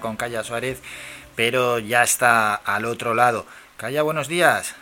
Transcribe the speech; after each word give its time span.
con 0.00 0.16
Calla 0.16 0.42
Suárez, 0.42 0.82
pero 1.36 1.78
ya 1.78 2.02
está 2.02 2.54
al 2.54 2.84
otro 2.84 3.14
lado. 3.14 3.46
Calla, 3.76 4.02
buenos 4.02 4.28
días. 4.28 4.74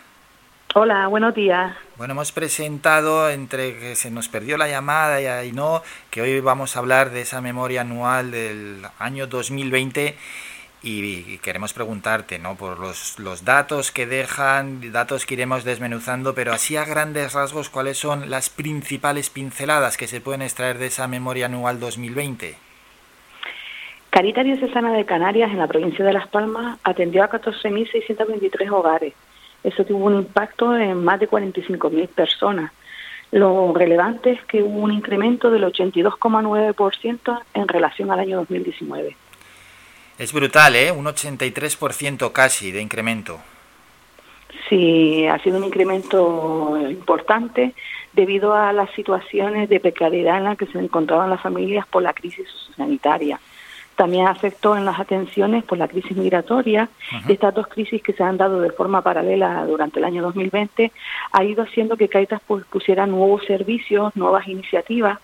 Hola, 0.75 1.07
buenos 1.07 1.33
días. 1.33 1.75
Bueno, 1.97 2.11
hemos 2.11 2.31
presentado 2.31 3.29
entre 3.29 3.79
que 3.79 3.95
se 3.95 4.11
nos 4.11 4.29
perdió 4.29 4.55
la 4.55 4.67
llamada 4.67 5.43
y 5.43 5.51
no, 5.51 5.81
que 6.11 6.21
hoy 6.21 6.39
vamos 6.41 6.75
a 6.75 6.79
hablar 6.79 7.09
de 7.09 7.21
esa 7.21 7.41
memoria 7.41 7.81
anual 7.81 8.29
del 8.29 8.85
año 8.99 9.25
2020 9.25 10.15
y 10.83 11.39
queremos 11.39 11.73
preguntarte, 11.73 12.37
¿no? 12.37 12.55
Por 12.55 12.79
los, 12.79 13.17
los 13.17 13.43
datos 13.45 13.91
que 13.91 14.05
dejan, 14.05 14.91
datos 14.91 15.25
que 15.25 15.33
iremos 15.33 15.63
desmenuzando, 15.63 16.35
pero 16.35 16.53
así 16.53 16.77
a 16.77 16.85
grandes 16.85 17.33
rasgos, 17.33 17.69
¿cuáles 17.69 17.97
son 17.97 18.29
las 18.29 18.49
principales 18.49 19.31
pinceladas 19.31 19.97
que 19.97 20.07
se 20.07 20.21
pueden 20.21 20.43
extraer 20.43 20.77
de 20.77 20.87
esa 20.87 21.07
memoria 21.07 21.47
anual 21.47 21.79
2020? 21.79 22.68
Caritas 24.19 24.43
Diocesana 24.43 24.91
de 24.91 25.05
Canarias, 25.05 25.49
en 25.49 25.59
la 25.59 25.67
provincia 25.67 26.03
de 26.03 26.11
Las 26.11 26.27
Palmas, 26.27 26.77
atendió 26.83 27.23
a 27.23 27.29
14.623 27.29 28.69
hogares. 28.69 29.13
Eso 29.63 29.85
tuvo 29.85 30.07
un 30.07 30.15
impacto 30.15 30.75
en 30.75 31.01
más 31.01 31.21
de 31.21 31.29
45.000 31.29 32.09
personas. 32.09 32.73
Lo 33.31 33.73
relevante 33.73 34.31
es 34.31 34.43
que 34.43 34.61
hubo 34.61 34.81
un 34.81 34.91
incremento 34.91 35.49
del 35.49 35.63
82,9% 35.63 37.41
en 37.53 37.67
relación 37.69 38.11
al 38.11 38.19
año 38.19 38.39
2019. 38.39 39.15
Es 40.17 40.33
brutal, 40.33 40.75
¿eh? 40.75 40.91
Un 40.91 41.05
83% 41.05 42.33
casi 42.33 42.73
de 42.73 42.81
incremento. 42.81 43.39
Sí, 44.67 45.27
ha 45.27 45.39
sido 45.39 45.59
un 45.59 45.63
incremento 45.63 46.77
importante 46.89 47.73
debido 48.11 48.53
a 48.53 48.73
las 48.73 48.91
situaciones 48.91 49.69
de 49.69 49.79
precariedad 49.79 50.39
en 50.39 50.43
las 50.43 50.57
que 50.57 50.65
se 50.65 50.77
encontraban 50.77 51.29
las 51.29 51.39
familias 51.39 51.87
por 51.87 52.03
la 52.03 52.11
crisis 52.11 52.49
sanitaria. 52.75 53.39
También 53.99 54.27
afectó 54.27 54.77
en 54.77 54.85
las 54.85 54.97
atenciones 54.97 55.65
por 55.65 55.77
la 55.77 55.89
crisis 55.89 56.15
migratoria. 56.15 56.87
Estas 57.27 57.53
dos 57.53 57.67
crisis 57.67 58.01
que 58.01 58.13
se 58.13 58.23
han 58.23 58.37
dado 58.37 58.61
de 58.61 58.71
forma 58.71 59.01
paralela 59.01 59.65
durante 59.65 59.99
el 59.99 60.05
año 60.05 60.21
2020 60.21 60.93
ha 61.33 61.43
ido 61.43 61.63
haciendo 61.63 61.97
que 61.97 62.07
Caitas 62.07 62.39
pues, 62.47 62.63
pusiera 62.63 63.05
nuevos 63.05 63.43
servicios, 63.43 64.15
nuevas 64.15 64.47
iniciativas 64.47 65.19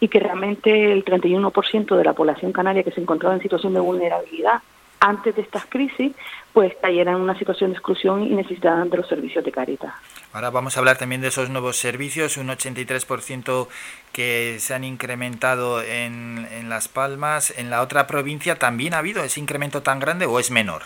y 0.00 0.08
que 0.08 0.18
realmente 0.18 0.92
el 0.92 1.04
31% 1.04 1.96
de 1.96 2.02
la 2.02 2.14
población 2.14 2.50
canaria 2.50 2.82
que 2.82 2.90
se 2.90 3.00
encontraba 3.00 3.36
en 3.36 3.42
situación 3.42 3.74
de 3.74 3.78
vulnerabilidad 3.78 4.60
antes 5.06 5.36
de 5.36 5.42
estas 5.42 5.66
crisis, 5.66 6.12
pues 6.52 6.74
cayeran 6.80 7.16
en 7.16 7.20
una 7.20 7.38
situación 7.38 7.70
de 7.70 7.76
exclusión 7.76 8.24
y 8.24 8.30
necesitaban 8.30 8.90
de 8.90 8.96
los 8.96 9.08
servicios 9.08 9.44
de 9.44 9.52
Caritas. 9.52 9.92
Ahora 10.32 10.50
vamos 10.50 10.76
a 10.76 10.80
hablar 10.80 10.98
también 10.98 11.20
de 11.20 11.28
esos 11.28 11.48
nuevos 11.50 11.76
servicios, 11.76 12.36
un 12.36 12.48
83% 12.48 13.68
que 14.12 14.56
se 14.58 14.74
han 14.74 14.84
incrementado 14.84 15.82
en, 15.82 16.46
en 16.50 16.68
Las 16.68 16.88
Palmas. 16.88 17.52
¿En 17.56 17.70
la 17.70 17.82
otra 17.82 18.06
provincia 18.06 18.56
también 18.56 18.94
ha 18.94 18.98
habido 18.98 19.22
ese 19.22 19.40
incremento 19.40 19.82
tan 19.82 20.00
grande 20.00 20.26
o 20.26 20.38
es 20.38 20.50
menor? 20.50 20.82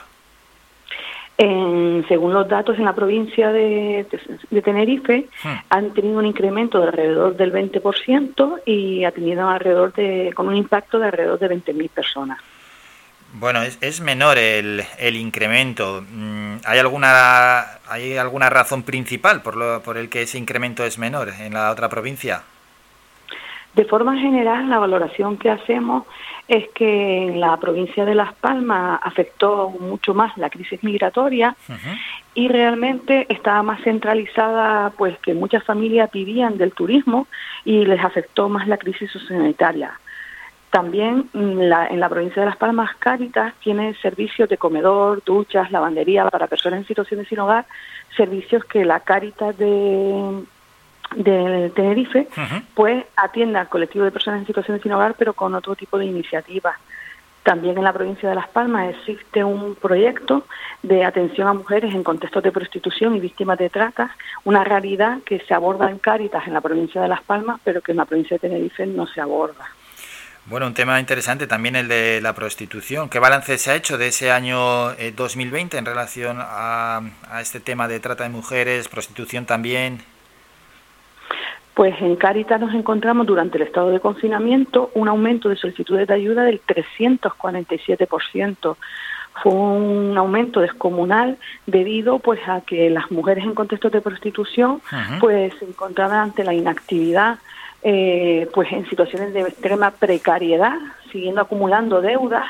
según 2.08 2.34
los 2.34 2.48
datos 2.48 2.78
en 2.78 2.84
la 2.84 2.92
provincia 2.92 3.50
de, 3.50 4.06
Tenerife, 4.62 5.26
hmm. 5.42 5.48
han 5.70 5.90
tenido 5.94 6.18
un 6.18 6.26
incremento 6.26 6.80
de 6.80 6.88
alrededor 6.88 7.36
del 7.36 7.52
20% 7.52 8.60
y 8.66 9.04
ha 9.04 9.12
tenido 9.12 9.48
alrededor 9.48 9.92
de, 9.94 10.32
con 10.34 10.48
un 10.48 10.56
impacto 10.56 10.98
de 10.98 11.06
alrededor 11.06 11.38
de 11.38 11.48
20.000 11.48 11.88
personas. 11.88 12.40
Bueno, 13.34 13.62
es, 13.62 14.00
menor 14.00 14.38
el, 14.38 14.82
el 14.98 15.16
incremento. 15.16 16.04
Mm, 16.10 16.56
¿Hay 16.64 16.78
alguna, 16.78 17.64
¿Hay 17.88 18.16
alguna 18.16 18.50
razón 18.50 18.82
principal 18.82 19.42
por, 19.42 19.56
lo, 19.56 19.82
por 19.82 19.96
el 19.96 20.08
que 20.08 20.22
ese 20.22 20.38
incremento 20.38 20.84
es 20.84 20.98
menor 20.98 21.28
en 21.38 21.54
la 21.54 21.70
otra 21.70 21.88
provincia? 21.88 22.42
De 23.74 23.84
forma 23.84 24.18
general, 24.18 24.68
la 24.68 24.80
valoración 24.80 25.36
que 25.36 25.48
hacemos 25.48 26.04
es 26.48 26.68
que 26.70 27.28
en 27.28 27.38
la 27.38 27.56
provincia 27.58 28.04
de 28.04 28.16
Las 28.16 28.34
Palmas 28.34 28.98
afectó 29.04 29.70
mucho 29.70 30.12
más 30.12 30.36
la 30.36 30.50
crisis 30.50 30.82
migratoria 30.82 31.54
y 32.34 32.48
realmente 32.48 33.26
estaba 33.28 33.62
más 33.62 33.80
centralizada, 33.82 34.90
pues 34.90 35.16
que 35.18 35.34
muchas 35.34 35.62
familias 35.62 36.10
vivían 36.10 36.58
del 36.58 36.72
turismo 36.72 37.28
y 37.64 37.84
les 37.84 38.04
afectó 38.04 38.48
más 38.48 38.66
la 38.66 38.78
crisis 38.78 39.12
sanitaria. 39.28 39.92
También 40.70 41.28
mm, 41.32 41.60
en 41.90 42.00
la 42.00 42.08
provincia 42.08 42.42
de 42.42 42.48
Las 42.48 42.56
Palmas, 42.56 42.90
Cáritas 42.98 43.54
tiene 43.60 43.94
servicios 43.94 44.48
de 44.48 44.56
comedor, 44.56 45.22
duchas, 45.24 45.70
lavandería 45.72 46.28
para 46.28 46.46
personas 46.46 46.80
en 46.80 46.86
situaciones 46.86 47.28
sin 47.28 47.40
hogar, 47.40 47.66
servicios 48.16 48.64
que 48.64 48.84
la 48.84 49.00
Cáritas 49.00 49.58
de, 49.58 50.44
de 51.16 51.70
Tenerife 51.74 52.28
pues 52.74 53.04
atiende 53.16 53.58
al 53.58 53.68
colectivo 53.68 54.04
de 54.04 54.12
personas 54.12 54.40
en 54.40 54.46
situaciones 54.46 54.82
sin 54.82 54.92
hogar, 54.92 55.14
pero 55.18 55.32
con 55.32 55.54
otro 55.54 55.74
tipo 55.74 55.98
de 55.98 56.06
iniciativas. 56.06 56.76
También 57.42 57.76
en 57.78 57.84
la 57.84 57.92
provincia 57.92 58.28
de 58.28 58.34
Las 58.34 58.48
Palmas 58.48 58.90
existe 58.90 59.42
un 59.42 59.74
proyecto 59.74 60.44
de 60.82 61.04
atención 61.04 61.48
a 61.48 61.54
mujeres 61.54 61.94
en 61.94 62.04
contextos 62.04 62.42
de 62.42 62.52
prostitución 62.52 63.16
y 63.16 63.20
víctimas 63.20 63.58
de 63.58 63.70
trata, 63.70 64.14
una 64.44 64.62
realidad 64.62 65.18
que 65.24 65.40
se 65.40 65.54
aborda 65.54 65.90
en 65.90 65.98
Cáritas 65.98 66.46
en 66.46 66.54
la 66.54 66.60
provincia 66.60 67.00
de 67.00 67.08
Las 67.08 67.22
Palmas, 67.22 67.58
pero 67.64 67.80
que 67.80 67.92
en 67.92 67.98
la 67.98 68.04
provincia 68.04 68.36
de 68.36 68.48
Tenerife 68.48 68.86
no 68.86 69.06
se 69.06 69.20
aborda. 69.20 69.66
Bueno, 70.50 70.66
un 70.66 70.74
tema 70.74 70.98
interesante 70.98 71.46
también 71.46 71.76
el 71.76 71.86
de 71.86 72.20
la 72.20 72.34
prostitución. 72.34 73.08
¿Qué 73.08 73.20
balance 73.20 73.56
se 73.56 73.70
ha 73.70 73.76
hecho 73.76 73.98
de 73.98 74.08
ese 74.08 74.32
año 74.32 74.88
2020 75.14 75.76
eh, 75.76 75.78
en 75.78 75.86
relación 75.86 76.38
a, 76.40 77.02
este 77.40 77.60
tema 77.60 77.86
de 77.86 78.00
trata 78.00 78.24
de 78.24 78.30
mujeres, 78.30 78.88
prostitución 78.88 79.46
también? 79.46 80.00
Pues 81.74 81.94
en 82.00 82.16
Cáritas 82.16 82.60
nos 82.60 82.74
encontramos 82.74 83.28
durante 83.28 83.58
el 83.58 83.62
estado 83.62 83.90
de 83.90 84.00
confinamiento 84.00 84.90
un 84.94 85.06
aumento 85.06 85.48
de 85.48 85.54
solicitudes 85.54 86.08
de 86.08 86.14
ayuda 86.14 86.42
del 86.42 86.60
347%. 86.66 88.76
Fue 89.44 89.52
un 89.52 90.18
aumento 90.18 90.60
descomunal 90.60 91.38
debido 91.66 92.18
pues 92.18 92.40
a 92.48 92.62
que 92.62 92.90
las 92.90 93.08
mujeres 93.12 93.44
en 93.44 93.54
contextos 93.54 93.92
de 93.92 94.00
prostitución 94.00 94.82
pues 95.20 95.54
se 95.60 95.66
encontraban 95.66 96.18
ante 96.18 96.42
la 96.42 96.54
inactividad 96.54 97.38
eh, 97.82 98.48
pues 98.52 98.70
en 98.72 98.88
situaciones 98.88 99.32
de 99.32 99.40
extrema 99.40 99.90
precariedad, 99.90 100.76
siguiendo 101.10 101.40
acumulando 101.40 102.00
deudas 102.00 102.44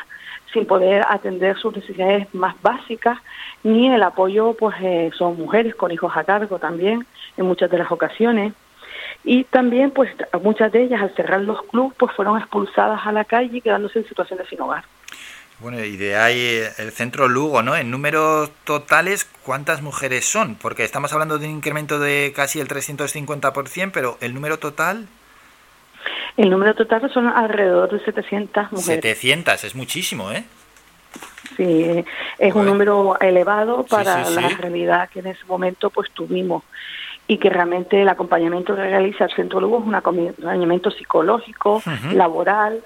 sin 0.53 0.67
poder 0.67 1.05
atender 1.09 1.57
sus 1.59 1.77
necesidades 1.77 2.27
más 2.35 2.61
básicas, 2.61 3.19
ni 3.63 3.89
el 3.93 4.03
apoyo, 4.03 4.55
pues 4.59 4.75
eh, 4.83 5.11
son 5.17 5.37
mujeres 5.37 5.75
con 5.77 5.93
hijos 5.93 6.13
a 6.17 6.25
cargo 6.25 6.59
también 6.59 7.07
en 7.37 7.47
muchas 7.47 7.71
de 7.71 7.79
las 7.79 7.93
ocasiones. 7.93 8.53
Y 9.23 9.45
también, 9.45 9.91
pues 9.91 10.11
muchas 10.43 10.73
de 10.73 10.83
ellas 10.83 11.03
al 11.03 11.15
cerrar 11.15 11.41
los 11.43 11.63
clubes, 11.63 11.95
pues 11.99 12.13
fueron 12.17 12.39
expulsadas 12.39 13.07
a 13.07 13.13
la 13.13 13.25
calle 13.25 13.61
quedándose 13.61 14.01
en 14.01 14.09
situaciones 14.09 14.49
sin 14.49 14.61
hogar. 14.61 14.85
Bueno, 15.61 15.85
y 15.85 15.97
de 15.99 16.17
ahí 16.17 16.63
el 16.79 16.91
centro 16.91 17.29
Lugo, 17.29 17.63
¿no? 17.63 17.77
En 17.77 17.91
números 17.91 18.51
totales, 18.65 19.29
¿cuántas 19.45 19.83
mujeres 19.83 20.25
son? 20.25 20.55
Porque 20.55 20.85
estamos 20.85 21.13
hablando 21.13 21.39
de 21.39 21.47
un 21.47 21.57
incremento 21.57 22.01
de 22.01 22.33
casi 22.35 22.61
el 22.61 22.69
350%, 22.69 23.91
pero 23.93 24.19
el 24.21 24.35
número 24.35 24.59
total... 24.59 25.07
El 26.41 26.49
número 26.49 26.75
total 26.75 27.13
son 27.13 27.29
alrededor 27.29 27.91
de 27.91 28.03
700 28.03 28.73
mujeres. 28.73 29.03
700, 29.03 29.63
es 29.63 29.75
muchísimo, 29.75 30.33
¿eh? 30.33 30.43
Sí, 31.55 32.03
es 32.39 32.55
un 32.55 32.65
número 32.65 33.21
elevado 33.21 33.85
para 33.85 34.31
la 34.31 34.49
realidad 34.49 35.11
que 35.11 35.19
en 35.19 35.27
ese 35.27 35.45
momento 35.47 35.91
pues 35.91 36.11
tuvimos 36.13 36.65
y 37.27 37.37
que 37.37 37.51
realmente 37.51 38.01
el 38.01 38.09
acompañamiento 38.09 38.75
que 38.75 38.81
realiza 38.81 39.25
el 39.25 39.33
Centro 39.37 39.61
Lugo 39.61 39.81
es 39.81 39.87
un 39.87 39.95
acompañamiento 39.95 40.91
psicológico, 40.91 41.83
laboral, 42.15 42.81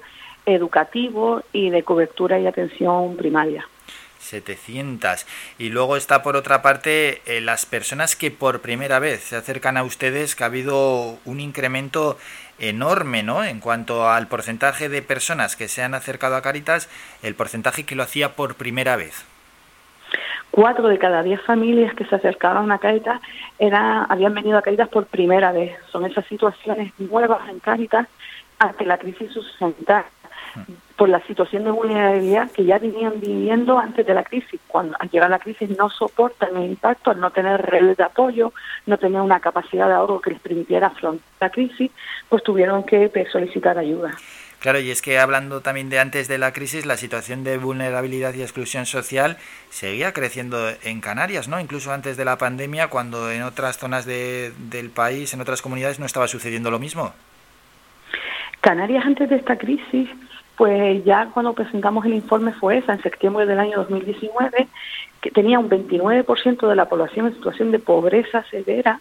educativo 0.45 1.43
y 1.53 1.71
de 1.71 1.85
cobertura 1.85 2.41
y 2.41 2.49
atención 2.49 3.17
primaria. 3.17 3.69
700. 4.25 5.27
Y 5.59 5.69
luego 5.69 5.97
está 5.97 6.23
por 6.23 6.37
otra 6.37 6.62
parte 6.62 7.23
eh, 7.27 7.41
las 7.41 7.67
personas 7.67 8.17
que 8.17 8.31
por 8.31 8.61
primera 8.61 8.99
vez 8.99 9.23
se 9.23 9.37
acercan 9.37 9.77
a 9.77 9.85
ustedes, 9.85 10.35
que 10.35 10.45
ha 10.45 10.47
habido 10.47 11.19
un 11.25 11.41
incremento 11.41 12.19
enorme, 12.59 13.23
¿no? 13.23 13.45
En 13.45 13.61
cuanto 13.61 14.09
al 14.09 14.29
porcentaje 14.29 14.89
de 14.89 15.03
personas 15.03 15.57
que 15.57 15.69
se 15.69 15.83
han 15.83 15.95
acercado 15.95 16.37
a 16.37 16.43
Caritas, 16.43 16.89
el 17.23 17.35
porcentaje 17.35 17.85
que 17.85 17.97
lo 17.97 18.03
hacía 18.03 18.35
por 18.35 18.55
primera 18.55 18.97
vez. 18.97 19.25
Cuatro 20.50 20.87
de 20.87 20.99
cada 20.99 21.23
diez 21.25 21.43
familias 21.43 21.94
que 21.94 22.05
se 22.05 22.15
acercaban 22.15 22.71
a 22.71 22.79
Caritas 22.79 23.21
era, 23.59 24.05
habían 24.05 24.35
venido 24.35 24.56
a 24.56 24.62
Caritas 24.62 24.88
por 24.88 25.06
primera 25.06 25.50
vez. 25.50 25.76
Son 25.91 26.06
esas 26.06 26.25
situaciones 26.26 26.93
nuevas 26.99 27.49
en 27.49 27.59
Caritas 27.59 28.06
ante 28.59 28.87
la 28.87 28.99
crisis 28.99 29.31
sanitaria 29.59 30.13
por 30.97 31.09
la 31.09 31.21
situación 31.27 31.65
de 31.65 31.71
vulnerabilidad 31.71 32.51
que 32.51 32.65
ya 32.65 32.79
venían 32.79 33.21
viviendo 33.21 33.79
antes 33.79 34.06
de 34.06 34.15
la 34.15 34.23
crisis. 34.23 34.61
Cuando 34.69 34.97
al 34.99 35.11
llegar 35.11 35.31
la 35.31 35.39
crisis 35.39 35.69
no 35.77 35.91
soportan 35.91 36.56
el 36.56 36.71
impacto 36.71 37.11
al 37.11 37.21
no 37.21 37.31
tener 37.31 37.61
redes 37.62 37.97
de 37.97 38.05
apoyo, 38.05 38.53
no 38.87 38.99
tener 38.99 39.21
una 39.21 39.41
capacidad 39.41 39.89
de 39.89 39.95
ahorro 39.95 40.21
que 40.21 40.31
les 40.31 40.41
permitiera 40.41 40.89
afrontar 40.89 41.27
la 41.41 41.51
crisis, 41.51 41.91
pues 42.29 42.43
tuvieron 42.43 42.85
que 42.85 43.09
pues, 43.09 43.31
solicitar 43.31 43.79
ayuda. 43.79 44.12
Claro, 44.61 44.81
y 44.81 44.91
es 44.91 45.03
que 45.03 45.19
hablando 45.19 45.61
también 45.61 45.91
de 45.91 45.99
antes 45.99 46.27
de 46.27 46.39
la 46.39 46.55
crisis, 46.55 46.87
la 46.87 46.97
situación 46.97 47.45
de 47.45 47.59
vulnerabilidad 47.59 48.33
y 48.33 48.41
exclusión 48.41 48.87
social 48.87 49.37
seguía 49.69 50.15
creciendo 50.15 50.71
en 50.83 51.03
Canarias, 51.03 51.49
¿no? 51.49 51.61
Incluso 51.61 51.93
antes 51.93 52.17
de 52.17 52.25
la 52.25 52.39
pandemia, 52.39 52.89
cuando 52.89 53.31
en 53.31 53.43
otras 53.43 53.77
zonas 53.77 54.07
de, 54.07 54.55
del 54.71 54.89
país, 54.89 55.35
en 55.35 55.43
otras 55.43 55.61
comunidades, 55.61 56.00
no 56.00 56.07
estaba 56.07 56.29
sucediendo 56.29 56.71
lo 56.71 56.79
mismo. 56.79 57.12
Canarias 58.62 59.05
antes 59.05 59.29
de 59.29 59.37
esta 59.37 59.59
crisis 59.59 60.09
pues 60.56 61.05
ya 61.05 61.27
cuando 61.33 61.53
presentamos 61.53 62.05
el 62.06 62.15
informe 62.15 62.53
fue 62.53 62.79
esa, 62.79 62.93
en 62.93 63.03
septiembre 63.03 63.47
del 63.47 63.59
año 63.59 63.79
2019, 63.79 64.69
que 65.21 65.31
tenía 65.31 65.59
un 65.59 65.69
29% 65.69 66.69
de 66.69 66.77
la 66.77 66.85
población 66.87 67.27
en 67.27 67.35
situación 67.35 67.73
de 67.73 67.79
pobreza 67.79 68.45
severa 68.51 69.01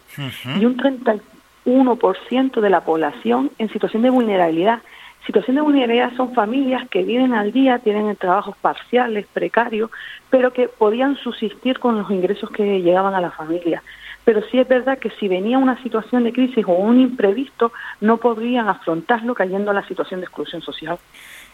y 0.58 0.64
un 0.64 0.76
31% 0.76 2.60
de 2.60 2.70
la 2.70 2.80
población 2.80 3.50
en 3.58 3.68
situación 3.70 4.02
de 4.02 4.10
vulnerabilidad. 4.10 4.80
Situación 5.26 5.56
de 5.56 5.62
vulnerabilidad 5.62 6.14
son 6.16 6.34
familias 6.34 6.88
que 6.90 7.02
viven 7.02 7.32
al 7.32 7.52
día, 7.52 7.78
tienen 7.78 8.14
trabajos 8.16 8.56
parciales, 8.58 9.26
precarios, 9.32 9.90
pero 10.28 10.52
que 10.52 10.68
podían 10.68 11.16
subsistir 11.16 11.78
con 11.78 11.96
los 11.98 12.10
ingresos 12.10 12.50
que 12.50 12.82
llegaban 12.82 13.14
a 13.14 13.20
la 13.20 13.30
familia. 13.30 13.82
Pero 14.24 14.42
sí 14.50 14.58
es 14.58 14.66
verdad 14.66 14.98
que 14.98 15.10
si 15.10 15.28
venía 15.28 15.58
una 15.58 15.82
situación 15.82 16.24
de 16.24 16.32
crisis 16.32 16.64
o 16.66 16.72
un 16.72 17.00
imprevisto, 17.00 17.72
no 18.00 18.16
podrían 18.16 18.68
afrontarlo 18.68 19.34
cayendo 19.34 19.70
a 19.70 19.74
la 19.74 19.86
situación 19.86 20.20
de 20.20 20.26
exclusión 20.26 20.62
social. 20.62 20.98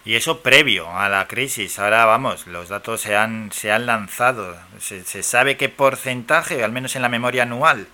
Y 0.05 0.15
eso 0.15 0.41
previo 0.41 0.91
a 0.91 1.09
la 1.09 1.27
crisis. 1.27 1.79
Ahora 1.79 2.07
vamos, 2.07 2.47
los 2.47 2.69
datos 2.69 3.03
se 3.03 3.17
han, 3.17 3.53
se 3.53 3.71
han 3.71 3.87
lanzado. 3.87 4.57
¿Se, 4.79 5.05
se 5.05 5.23
sabe 5.23 5.57
qué 5.57 5.69
porcentaje, 5.69 6.65
al 6.65 6.73
menos 6.73 6.97
en 6.97 7.03
la 7.03 7.09
memoria 7.09 7.43
anual, 7.43 7.87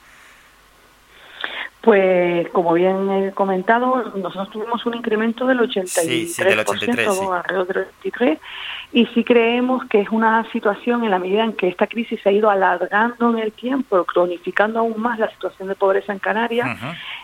pues, 1.86 2.48
como 2.48 2.72
bien 2.72 3.08
he 3.12 3.30
comentado, 3.30 4.10
nosotros 4.16 4.50
tuvimos 4.50 4.84
un 4.86 4.96
incremento 4.96 5.46
del 5.46 5.60
83%, 5.60 5.86
sí, 5.86 6.26
sí, 6.26 6.42
del 6.42 6.58
83 6.58 7.08
alrededor 7.32 7.66
del 7.68 7.86
83, 8.00 8.38
y 8.92 9.06
sí 9.06 9.22
creemos 9.22 9.84
que 9.84 10.00
es 10.00 10.10
una 10.10 10.50
situación 10.50 11.04
en 11.04 11.12
la 11.12 11.20
medida 11.20 11.44
en 11.44 11.52
que 11.52 11.68
esta 11.68 11.86
crisis 11.86 12.20
se 12.20 12.28
ha 12.28 12.32
ido 12.32 12.50
alargando 12.50 13.30
en 13.30 13.38
el 13.38 13.52
tiempo, 13.52 14.02
cronificando 14.02 14.80
aún 14.80 15.00
más 15.00 15.20
la 15.20 15.30
situación 15.30 15.68
de 15.68 15.76
pobreza 15.76 16.12
en 16.12 16.18
Canarias, 16.18 16.76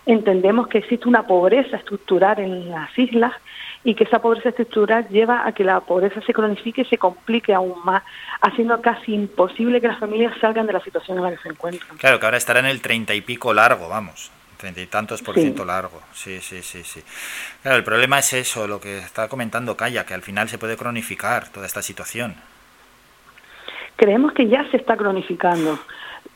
entendemos 0.07 0.69
que 0.69 0.79
existe 0.79 1.09
una 1.09 1.27
pobreza 1.27 1.77
estructural 1.77 2.39
en 2.39 2.71
las 2.71 2.97
islas 2.97 3.33
y 3.85 3.95
que 3.95 4.05
esa 4.05 4.21
pobreza 4.21 4.51
estructural 4.51 5.09
lleva 5.09 5.47
a 5.47 5.53
que 5.53 5.65
la 5.65 5.81
pobreza 5.81 6.21
se 6.23 6.33
cronifique 6.33 6.83
y 6.83 6.85
se 6.85 6.99
complique 6.99 7.53
aún 7.53 7.85
más, 7.85 8.03
haciendo 8.41 8.81
casi 8.81 9.15
imposible 9.15 9.81
que 9.81 9.89
las 9.89 9.99
familias 9.99 10.35
salgan 10.41 10.67
de 10.67 10.73
la 10.73 10.81
situación 10.81 11.19
en 11.19 11.25
la 11.25 11.31
que 11.31 11.39
se 11.39 11.49
encuentran. 11.49 11.97
Claro, 11.99 12.21
que 12.21 12.27
ahora 12.27 12.39
estará 12.39 12.61
en 12.61 12.67
el 12.67 12.81
treinta 12.81 13.15
y 13.15 13.21
pico 13.21 13.53
largo, 13.53 13.89
vamos 13.89 14.31
treinta 14.63 14.81
y 14.81 14.87
tantos 14.87 15.23
por 15.23 15.35
ciento 15.35 15.65
largo. 15.65 16.01
Sí, 16.13 16.41
sí, 16.41 16.63
sí, 16.63 16.85
sí. 16.85 17.03
Claro, 17.63 17.77
el 17.79 17.83
problema 17.83 18.21
es 18.21 18.33
eso, 18.33 18.69
lo 18.69 18.81
que 18.81 18.99
está 18.99 19.27
comentando 19.27 19.77
Calla, 19.77 20.07
que 20.07 20.15
al 20.15 20.23
final 20.23 20.49
se 20.49 20.57
puede 20.57 20.77
cronificar 20.77 21.49
toda 21.49 21.67
esta 21.67 21.83
situación. 21.83 22.37
Creemos 23.97 24.33
que 24.35 24.47
ya 24.47 24.65
se 24.71 24.77
está 24.77 24.97
cronificando, 24.97 25.81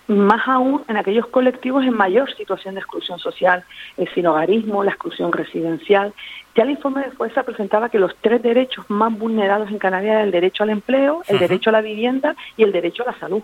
más 0.08 0.46
aún 0.46 0.82
en 0.88 0.96
aquellos 0.96 1.26
colectivos 1.26 1.84
en 1.84 1.94
mayor 1.94 2.34
situación 2.34 2.74
de 2.74 2.80
exclusión 2.80 3.18
social, 3.18 3.64
el 3.96 4.12
sinogarismo, 4.14 4.84
la 4.84 4.92
exclusión 4.92 5.32
residencial. 5.32 6.12
Ya 6.54 6.62
el 6.62 6.70
informe 6.70 7.02
de 7.02 7.10
Fuerza 7.10 7.42
presentaba 7.42 7.88
que 7.88 7.98
los 7.98 8.14
tres 8.20 8.42
derechos 8.42 8.84
más 8.88 9.16
vulnerados 9.16 9.70
en 9.70 9.78
Canarias 9.78 10.12
eran 10.12 10.26
el 10.26 10.30
derecho 10.30 10.62
al 10.62 10.70
empleo, 10.70 11.22
el 11.28 11.38
derecho 11.38 11.70
a 11.70 11.72
la 11.72 11.80
vivienda 11.80 12.36
y 12.56 12.62
el 12.62 12.72
derecho 12.72 13.02
a 13.02 13.12
la 13.12 13.18
salud. 13.18 13.42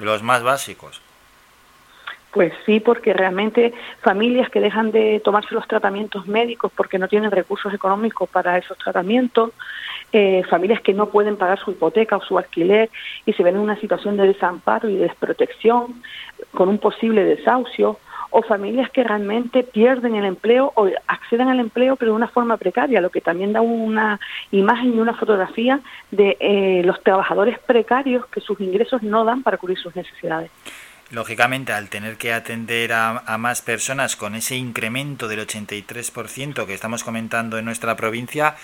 Los 0.00 0.22
más 0.22 0.42
básicos. 0.42 1.00
Pues 2.30 2.52
sí, 2.66 2.78
porque 2.78 3.14
realmente 3.14 3.72
familias 4.02 4.50
que 4.50 4.60
dejan 4.60 4.90
de 4.90 5.20
tomarse 5.24 5.54
los 5.54 5.66
tratamientos 5.66 6.26
médicos 6.26 6.70
porque 6.76 6.98
no 6.98 7.08
tienen 7.08 7.30
recursos 7.30 7.72
económicos 7.72 8.28
para 8.28 8.58
esos 8.58 8.76
tratamientos, 8.76 9.52
eh, 10.12 10.42
familias 10.48 10.80
que 10.80 10.94
no 10.94 11.10
pueden 11.10 11.36
pagar 11.36 11.58
su 11.58 11.70
hipoteca 11.70 12.16
o 12.16 12.22
su 12.22 12.38
alquiler 12.38 12.90
y 13.26 13.32
se 13.32 13.42
ven 13.42 13.56
en 13.56 13.62
una 13.62 13.78
situación 13.80 14.16
de 14.16 14.26
desamparo 14.26 14.88
y 14.88 14.96
desprotección 14.96 16.02
con 16.52 16.68
un 16.68 16.78
posible 16.78 17.24
desahucio, 17.24 17.98
o 18.30 18.42
familias 18.42 18.90
que 18.90 19.04
realmente 19.04 19.62
pierden 19.62 20.14
el 20.14 20.24
empleo 20.24 20.72
o 20.76 20.88
acceden 21.06 21.48
al 21.48 21.60
empleo 21.60 21.96
pero 21.96 22.12
de 22.12 22.16
una 22.16 22.28
forma 22.28 22.56
precaria, 22.56 23.00
lo 23.00 23.10
que 23.10 23.20
también 23.20 23.52
da 23.52 23.60
una 23.60 24.20
imagen 24.50 24.94
y 24.94 24.98
una 24.98 25.14
fotografía 25.14 25.80
de 26.10 26.36
eh, 26.40 26.82
los 26.84 27.02
trabajadores 27.02 27.58
precarios 27.58 28.26
que 28.26 28.40
sus 28.40 28.60
ingresos 28.60 29.02
no 29.02 29.24
dan 29.24 29.42
para 29.42 29.56
cubrir 29.56 29.78
sus 29.78 29.96
necesidades 29.96 30.50
lógicamente 31.10 31.72
al 31.72 31.88
tener 31.88 32.16
que 32.16 32.32
atender 32.32 32.92
a, 32.92 33.38
más 33.38 33.62
personas 33.62 34.16
con 34.16 34.34
ese 34.34 34.56
incremento 34.56 35.28
del 35.28 35.46
83% 35.46 36.66
que 36.66 36.74
estamos 36.74 37.04
comentando 37.04 37.58
en 37.58 37.64
nuestra 37.64 37.96
provincia, 37.96 38.56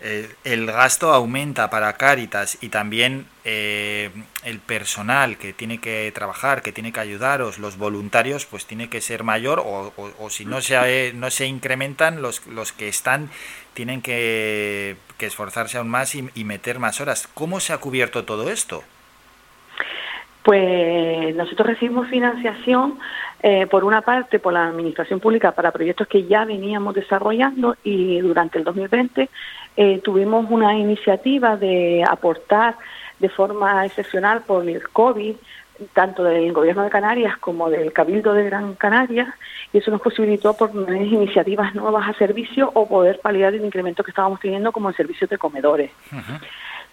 eh, 0.00 0.34
el 0.42 0.66
gasto 0.66 1.12
aumenta 1.12 1.70
para 1.70 1.92
Cáritas 1.92 2.58
y 2.60 2.70
también 2.70 3.26
eh, 3.44 4.10
el 4.42 4.58
personal 4.58 5.38
que 5.38 5.52
tiene 5.52 5.78
que 5.78 6.10
trabajar, 6.12 6.62
que 6.62 6.72
tiene 6.72 6.92
que 6.92 6.98
ayudaros, 6.98 7.60
los 7.60 7.76
voluntarios, 7.78 8.44
pues 8.46 8.66
tiene 8.66 8.88
que 8.88 9.00
ser 9.00 9.22
mayor 9.22 9.62
o, 9.64 9.92
si 10.28 10.44
no 10.44 10.60
se, 10.60 11.12
no 11.14 11.30
se 11.30 11.46
incrementan, 11.46 12.20
los, 12.20 12.44
los 12.48 12.72
que 12.72 12.88
están 12.88 13.30
tienen 13.74 14.02
que, 14.02 14.96
que 15.18 15.26
esforzarse 15.26 15.78
aún 15.78 15.88
más 15.88 16.16
y, 16.16 16.28
y 16.34 16.42
meter 16.42 16.80
más 16.80 17.00
horas. 17.00 17.28
¿Cómo 17.32 17.60
se 17.60 17.72
ha 17.72 17.78
cubierto 17.78 18.24
todo 18.24 18.50
esto? 18.50 18.82
Pues 20.42 21.36
nosotros 21.36 21.68
recibimos 21.68 22.08
financiación, 22.08 22.98
eh, 23.42 23.66
por 23.68 23.84
una 23.84 24.00
parte, 24.00 24.40
por 24.40 24.52
la 24.52 24.66
Administración 24.66 25.20
Pública 25.20 25.52
para 25.52 25.70
proyectos 25.70 26.08
que 26.08 26.24
ya 26.24 26.44
veníamos 26.44 26.94
desarrollando 26.94 27.76
y 27.84 28.20
durante 28.20 28.58
el 28.58 28.64
2020 28.64 29.28
eh, 29.76 30.00
tuvimos 30.02 30.50
una 30.50 30.76
iniciativa 30.76 31.56
de 31.56 32.04
aportar 32.08 32.76
de 33.20 33.28
forma 33.28 33.86
excepcional 33.86 34.42
por 34.42 34.68
el 34.68 34.88
COVID, 34.88 35.36
tanto 35.92 36.24
del 36.24 36.52
Gobierno 36.52 36.82
de 36.82 36.90
Canarias 36.90 37.36
como 37.38 37.70
del 37.70 37.92
Cabildo 37.92 38.34
de 38.34 38.44
Gran 38.44 38.74
Canaria, 38.74 39.34
y 39.72 39.78
eso 39.78 39.90
nos 39.90 40.00
posibilitó 40.00 40.54
por 40.54 40.70
iniciativas 40.90 41.74
nuevas 41.74 42.08
a 42.08 42.14
servicio 42.14 42.70
o 42.74 42.88
poder 42.88 43.20
paliar 43.20 43.54
el 43.54 43.64
incremento 43.64 44.02
que 44.02 44.10
estábamos 44.10 44.40
teniendo 44.40 44.72
como 44.72 44.90
en 44.90 44.96
servicios 44.96 45.30
de 45.30 45.38
comedores. 45.38 45.90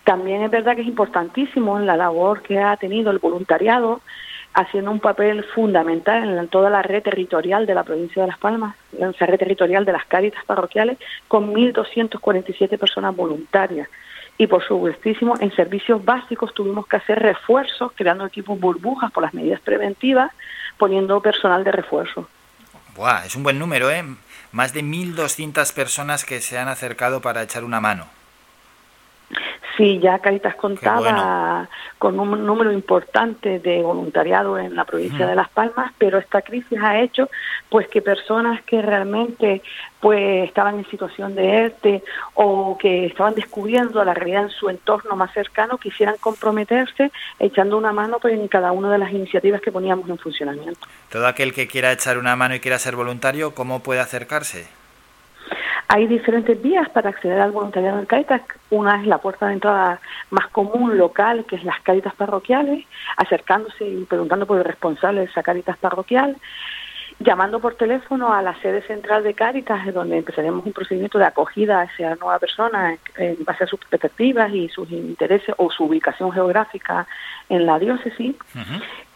También 0.09 0.41
es 0.41 0.49
verdad 0.49 0.73
que 0.75 0.81
es 0.81 0.87
importantísimo 0.87 1.77
en 1.77 1.85
la 1.85 1.95
labor 1.95 2.41
que 2.41 2.57
ha 2.57 2.75
tenido 2.77 3.11
el 3.11 3.19
voluntariado, 3.19 4.01
haciendo 4.55 4.89
un 4.89 4.99
papel 4.99 5.43
fundamental 5.53 6.35
en 6.35 6.47
toda 6.47 6.71
la 6.71 6.81
red 6.81 7.03
territorial 7.03 7.67
de 7.67 7.75
la 7.75 7.83
provincia 7.83 8.23
de 8.23 8.29
Las 8.29 8.39
Palmas, 8.39 8.75
en 8.97 9.13
la 9.19 9.25
red 9.27 9.37
territorial 9.37 9.85
de 9.85 9.91
las 9.91 10.05
cáritas 10.05 10.43
parroquiales, 10.45 10.97
con 11.27 11.53
1.247 11.53 12.79
personas 12.79 13.15
voluntarias. 13.15 13.87
Y 14.39 14.47
por 14.47 14.65
supuestísimo, 14.65 15.35
en 15.39 15.55
servicios 15.55 16.03
básicos 16.03 16.55
tuvimos 16.55 16.87
que 16.87 16.97
hacer 16.97 17.19
refuerzos, 17.19 17.91
creando 17.93 18.25
equipos 18.25 18.59
burbujas 18.59 19.11
por 19.11 19.21
las 19.21 19.35
medidas 19.35 19.59
preventivas, 19.59 20.31
poniendo 20.79 21.21
personal 21.21 21.63
de 21.63 21.71
refuerzo. 21.71 22.27
Buah, 22.95 23.27
es 23.27 23.35
un 23.35 23.43
buen 23.43 23.59
número, 23.59 23.91
¿eh? 23.91 24.03
Más 24.53 24.73
de 24.73 24.81
1.200 24.81 25.71
personas 25.75 26.25
que 26.25 26.41
se 26.41 26.57
han 26.57 26.67
acercado 26.67 27.21
para 27.21 27.43
echar 27.43 27.63
una 27.63 27.79
mano. 27.79 28.18
Sí, 29.79 29.97
ya 29.99 30.19
Caritas 30.19 30.55
contaba 30.55 31.69
con 31.97 32.19
un 32.19 32.45
número 32.45 32.69
importante 32.73 33.59
de 33.59 33.81
voluntariado 33.81 34.57
en 34.57 34.75
la 34.75 34.83
provincia 34.83 35.25
de 35.25 35.35
Las 35.35 35.47
Palmas, 35.47 35.93
pero 35.97 36.17
esta 36.17 36.41
crisis 36.41 36.77
ha 36.81 36.99
hecho 36.99 37.29
pues 37.69 37.87
que 37.87 38.01
personas 38.01 38.61
que 38.63 38.81
realmente 38.81 39.61
pues 40.01 40.49
estaban 40.49 40.79
en 40.79 40.89
situación 40.89 41.33
de 41.33 41.47
ERTE 41.47 42.03
o 42.33 42.77
que 42.77 43.05
estaban 43.05 43.35
descubriendo 43.35 44.03
la 44.03 44.13
realidad 44.13 44.43
en 44.43 44.49
su 44.49 44.69
entorno 44.69 45.15
más 45.15 45.33
cercano 45.33 45.77
quisieran 45.77 46.15
comprometerse 46.19 47.09
echando 47.39 47.77
una 47.77 47.93
mano 47.93 48.17
pues, 48.19 48.33
en 48.33 48.49
cada 48.49 48.73
una 48.73 48.91
de 48.91 48.97
las 48.97 49.13
iniciativas 49.13 49.61
que 49.61 49.71
poníamos 49.71 50.09
en 50.09 50.17
funcionamiento. 50.17 50.81
Todo 51.09 51.25
aquel 51.25 51.53
que 51.53 51.69
quiera 51.69 51.93
echar 51.93 52.17
una 52.17 52.35
mano 52.35 52.53
y 52.53 52.59
quiera 52.59 52.79
ser 52.79 52.97
voluntario, 52.97 53.55
¿cómo 53.55 53.81
puede 53.81 54.01
acercarse? 54.01 54.67
Hay 55.91 56.05
diferentes 56.05 56.61
vías 56.61 56.87
para 56.89 57.09
acceder 57.09 57.41
al 57.41 57.51
voluntariado 57.51 57.97
en 57.97 58.05
Caritas. 58.05 58.41
Una 58.69 59.01
es 59.01 59.07
la 59.07 59.17
puerta 59.17 59.47
de 59.47 59.53
entrada 59.53 59.99
más 60.29 60.47
común 60.49 60.99
local, 60.99 61.45
que 61.45 61.55
es 61.55 61.63
las 61.63 61.81
Caritas 61.81 62.13
parroquiales, 62.13 62.85
acercándose 63.17 63.87
y 63.87 64.05
preguntando 64.05 64.45
por 64.45 64.59
el 64.59 64.65
responsable 64.65 65.21
de 65.21 65.25
esa 65.25 65.41
Caritas 65.41 65.79
parroquial, 65.79 66.37
llamando 67.17 67.59
por 67.59 67.73
teléfono 67.73 68.31
a 68.31 68.43
la 68.43 68.53
sede 68.61 68.83
central 68.83 69.23
de 69.23 69.33
Caritas, 69.33 69.91
donde 69.91 70.19
empezaremos 70.19 70.63
un 70.63 70.73
procedimiento 70.73 71.17
de 71.17 71.25
acogida 71.25 71.79
a 71.79 71.83
esa 71.85 72.15
nueva 72.17 72.37
persona 72.37 72.95
en 73.17 73.43
base 73.43 73.63
a 73.63 73.67
sus 73.67 73.79
perspectivas 73.79 74.53
y 74.53 74.69
sus 74.69 74.91
intereses 74.91 75.55
o 75.57 75.71
su 75.71 75.85
ubicación 75.85 76.31
geográfica 76.31 77.07
en 77.49 77.65
la 77.65 77.79
diócesis. 77.79 78.35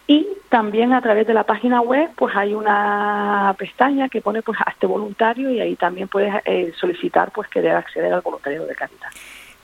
Y 0.06 0.26
también 0.50 0.92
a 0.92 1.00
través 1.00 1.26
de 1.26 1.34
la 1.34 1.44
página 1.44 1.80
web 1.80 2.10
pues 2.16 2.36
hay 2.36 2.54
una 2.54 3.54
pestaña 3.58 4.08
que 4.08 4.20
pone 4.20 4.42
pues 4.42 4.58
este 4.66 4.86
voluntario 4.86 5.50
y 5.50 5.60
ahí 5.60 5.76
también 5.76 6.08
puedes 6.08 6.34
eh, 6.44 6.72
solicitar 6.78 7.32
pues 7.32 7.48
querer 7.48 7.76
acceder 7.76 8.12
al 8.12 8.20
voluntario 8.20 8.66
de 8.66 8.74
Caritas. 8.74 9.14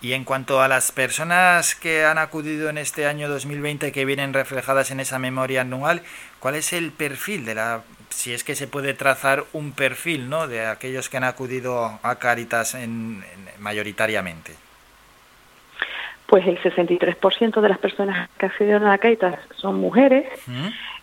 Y 0.02 0.14
en 0.14 0.24
cuanto 0.24 0.62
a 0.62 0.68
las 0.68 0.92
personas 0.92 1.74
que 1.74 2.06
han 2.06 2.16
acudido 2.16 2.70
en 2.70 2.78
este 2.78 3.06
año 3.06 3.28
2020 3.28 3.92
que 3.92 4.06
vienen 4.06 4.32
reflejadas 4.32 4.90
en 4.90 4.98
esa 4.98 5.18
memoria 5.18 5.60
anual, 5.60 6.02
¿cuál 6.38 6.54
es 6.54 6.72
el 6.72 6.90
perfil 6.90 7.44
de 7.44 7.54
la 7.54 7.82
si 8.08 8.32
es 8.32 8.42
que 8.42 8.56
se 8.56 8.66
puede 8.66 8.94
trazar 8.94 9.44
un 9.52 9.72
perfil, 9.72 10.28
¿no? 10.28 10.48
de 10.48 10.66
aquellos 10.66 11.08
que 11.08 11.18
han 11.18 11.24
acudido 11.24 11.98
a 12.02 12.16
Caritas 12.16 12.74
en, 12.74 13.24
mayoritariamente? 13.58 14.54
Pues 16.30 16.46
el 16.46 16.62
63% 16.62 17.60
de 17.60 17.68
las 17.68 17.78
personas 17.78 18.30
que 18.38 18.46
accedieron 18.46 18.84
a 18.84 18.90
la 18.90 18.98
Caritas 18.98 19.34
son 19.56 19.80
mujeres. 19.80 20.26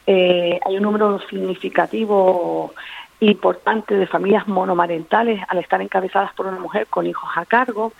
Eh, 0.05 0.57
hay 0.65 0.77
un 0.77 0.83
número 0.83 1.19
significativo 1.29 2.73
importante 3.19 3.95
de 3.95 4.07
familias 4.07 4.47
monomarentales 4.47 5.43
al 5.49 5.57
estar 5.57 5.81
encabezadas 5.81 6.31
por 6.31 6.45
una 6.45 6.61
mujer 6.61 6.87
con 6.87 7.05
hijos 7.05 7.29
a 7.35 7.45
cargo, 7.45 7.91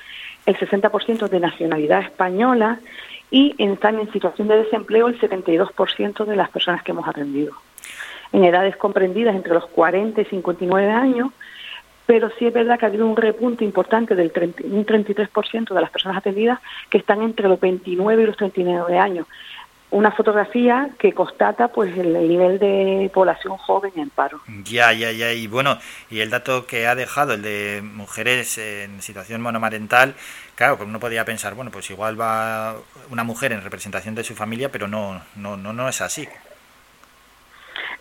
el 0.46 0.56
60% 0.58 1.28
de 1.28 1.40
nacionalidad 1.42 2.00
española 2.04 2.80
y 3.30 3.54
están 3.58 4.00
en 4.00 4.10
situación 4.14 4.48
de 4.48 4.64
desempleo 4.64 5.08
el 5.08 5.20
72% 5.20 6.24
de 6.24 6.36
las 6.38 6.50
personas 6.50 6.82
que 6.82 6.94
hemos 6.94 7.10
atendido. 7.10 7.52
En 8.32 8.46
edades 8.46 8.78
comprendidas 8.78 9.36
entre 9.36 9.54
los 9.54 9.66
40 9.66 10.22
y 10.22 10.26
59 10.26 10.92
años, 10.94 11.32
pero 12.08 12.32
sí 12.40 12.48
es 12.48 12.54
verdad 12.54 12.80
que 12.80 12.86
ha 12.86 12.88
habido 12.88 13.06
un 13.06 13.18
repunte 13.18 13.64
importante 13.64 14.16
del 14.16 14.32
un 14.64 14.86
33% 14.86 15.74
de 15.74 15.82
las 15.82 15.92
personas 15.92 16.18
atendidas 16.18 16.60
que 16.90 16.98
están 16.98 17.22
entre 17.22 17.48
los 17.48 17.60
29 17.60 18.24
y 18.24 18.26
los 18.26 18.38
39 18.38 18.98
años 18.98 19.28
una 19.90 20.12
fotografía 20.12 20.90
que 21.00 21.14
constata 21.14 21.70
pues 21.70 21.98
el 21.98 22.14
nivel 22.28 22.60
de 22.60 23.10
población 23.14 23.58
joven 23.58 23.94
en 23.96 24.10
paro. 24.10 24.42
Ya, 24.66 24.92
ya, 24.92 25.12
ya. 25.12 25.32
Y 25.32 25.48
bueno, 25.48 25.80
y 26.10 26.20
el 26.20 26.30
dato 26.30 26.66
que 26.66 26.88
ha 26.88 26.96
dejado, 26.96 27.34
el 27.34 27.42
de 27.42 27.82
mujeres 27.82 28.58
en 28.58 29.02
situación 29.02 29.42
monomarental, 29.42 30.16
claro, 30.56 30.78
pues 30.78 30.90
uno 30.90 31.00
podría 31.00 31.24
pensar, 31.24 31.56
bueno, 31.56 31.72
pues 31.72 31.90
igual 31.90 32.20
va 32.20 32.76
una 33.10 33.24
mujer 33.24 33.54
en 33.54 33.64
representación 33.64 34.14
de 34.14 34.26
su 34.26 34.36
familia, 34.36 34.70
pero 34.70 34.90
no, 34.90 35.22
no, 35.36 35.56
no, 35.56 35.72
no 35.72 35.88
es 35.88 36.02
así. 36.02 36.28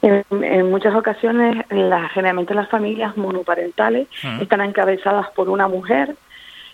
En, 0.07 0.71
muchas 0.71 0.95
ocasiones, 0.95 1.65
la, 1.71 2.09
generalmente 2.11 2.55
las 2.55 2.69
familias 2.69 3.17
monoparentales 3.17 4.07
están 4.41 4.61
encabezadas 4.61 5.31
por 5.31 5.49
una 5.49 5.67
mujer 5.67 6.15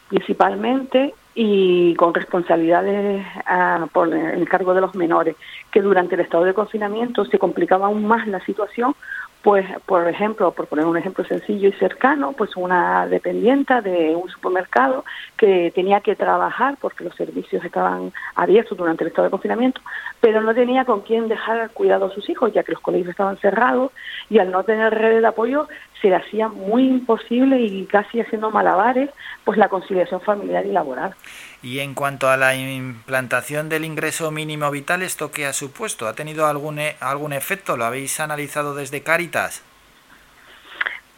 principalmente 0.09 1.15
y 1.35 1.95
con 1.95 2.13
responsabilidades 2.13 3.25
ah, 3.47 3.87
por 3.91 4.13
el 4.13 4.47
cargo 4.51 4.75
de 4.75 4.83
los 4.83 4.95
menores, 4.95 5.37
que 5.71 5.81
durante 5.81 6.15
el 6.15 6.21
estado 6.21 6.45
de 6.45 6.53
confinamiento 6.53 7.25
se 7.25 7.39
complicaba 7.39 7.87
aún 7.87 8.07
más 8.07 8.29
la 8.29 8.45
situación 8.45 8.95
pues, 9.43 9.67
por 9.87 10.09
ejemplo, 10.09 10.53
por 10.53 10.69
poner 10.69 10.87
un 10.87 10.97
ejemplo 10.97 11.25
sencillo 11.25 11.69
y 11.69 11.73
cercano, 11.73 12.33
pues 12.33 12.57
una 12.57 13.07
dependienta 13.09 13.81
de 13.83 14.15
un 14.15 14.31
supermercado 14.31 15.05
que 15.37 15.73
tenía 15.75 16.01
que 16.01 16.15
trabajar 16.15 16.77
porque 16.81 17.05
los 17.05 17.15
servicios 17.17 17.65
estaban 17.65 18.13
abiertos 18.37 18.79
durante 18.79 19.03
el 19.03 19.09
estado 19.09 19.25
de 19.25 19.33
confinamiento, 19.33 19.81
pero 20.23 20.41
no 20.41 20.55
tenía 20.55 20.85
con 20.85 21.01
quién 21.01 21.29
dejar 21.29 21.71
cuidado 21.71 22.07
a 22.07 22.15
sus 22.15 22.31
hijos, 22.31 22.53
ya 22.55 22.63
que 22.63 22.71
los 22.71 22.81
colegios 22.81 23.11
estaban 23.11 23.39
cerrados 23.39 23.91
y 24.31 24.39
al 24.39 24.53
no 24.53 24.63
tener 24.63 24.95
redes 24.95 25.21
de 25.21 25.27
apoyo 25.27 25.69
se 26.01 26.11
le 26.11 26.15
hacía 26.15 26.47
muy 26.47 26.87
imposible 26.87 27.61
y 27.61 27.85
casi 27.87 28.21
haciendo 28.21 28.53
malabares 28.53 29.11
pues 29.45 29.59
la 29.59 29.69
conciliación 29.69 30.21
familiar 30.21 30.65
y 30.65 30.71
laboral. 30.71 31.17
Y 31.61 31.81
en 31.81 31.95
cuanto 31.95 32.31
a 32.31 32.37
la 32.37 32.55
implantación 32.55 33.69
del 33.69 33.85
ingreso 33.85 34.31
mínimo 34.31 34.71
vital, 34.71 35.03
¿esto 35.03 35.33
qué 35.33 35.45
ha 35.45 35.53
supuesto? 35.53 36.07
¿Ha 36.07 36.15
tenido 36.15 36.47
algún, 36.47 36.79
e, 36.79 36.95
algún 37.01 37.33
efecto? 37.33 37.77
¿Lo 37.77 37.85
habéis 37.85 38.21
analizado 38.21 38.77
desde 38.77 39.03
Cáritas? 39.03 39.65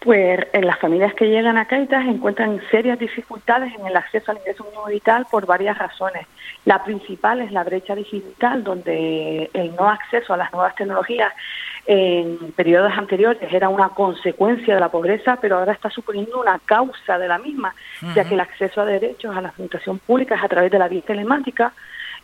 Pues 0.04 0.38
en 0.52 0.66
las 0.66 0.78
familias 0.80 1.14
que 1.14 1.30
llegan 1.30 1.56
a 1.56 1.64
Cáritas 1.64 2.04
encuentran 2.04 2.60
serias 2.70 2.98
dificultades 2.98 3.72
en 3.74 3.86
el 3.86 3.96
acceso 3.96 4.30
al 4.30 4.36
ingreso 4.36 4.62
mínimo 4.64 4.84
vital 4.84 5.26
por 5.30 5.46
varias 5.46 5.78
razones. 5.78 6.26
La 6.66 6.84
principal 6.84 7.40
es 7.40 7.50
la 7.50 7.64
brecha 7.64 7.94
digital, 7.94 8.62
donde 8.62 9.48
el 9.54 9.74
no 9.74 9.88
acceso 9.88 10.34
a 10.34 10.36
las 10.36 10.52
nuevas 10.52 10.74
tecnologías 10.74 11.32
en 11.86 12.52
periodos 12.54 12.92
anteriores 12.92 13.50
era 13.50 13.70
una 13.70 13.88
consecuencia 13.88 14.74
de 14.74 14.80
la 14.80 14.90
pobreza, 14.90 15.38
pero 15.40 15.56
ahora 15.56 15.72
está 15.72 15.88
suponiendo 15.88 16.38
una 16.38 16.58
causa 16.58 17.18
de 17.18 17.26
la 17.26 17.38
misma, 17.38 17.74
ya 18.14 18.24
que 18.24 18.34
el 18.34 18.40
acceso 18.40 18.82
a 18.82 18.84
derechos 18.84 19.34
a 19.34 19.40
la 19.40 19.48
administración 19.48 19.98
pública 20.00 20.34
es 20.34 20.44
a 20.44 20.48
través 20.48 20.70
de 20.70 20.78
la 20.78 20.88
vía 20.88 21.00
telemática 21.00 21.72